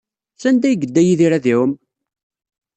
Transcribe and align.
Sanda 0.41 0.65
ay 0.67 0.73
yedda 0.81 1.01
Yidir 1.03 1.31
ad 1.37 1.45
iɛum? 1.51 1.71